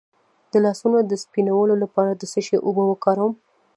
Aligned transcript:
د 0.51 0.53
لاسونو 0.65 0.97
د 1.03 1.11
سپینولو 1.23 1.73
لپاره 1.83 2.11
د 2.15 2.21
څه 2.31 2.39
شي 2.45 2.57
اوبه 2.67 2.83
وکاروم؟ 2.87 3.33